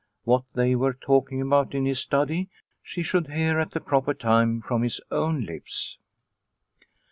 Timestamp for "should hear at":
3.03-3.69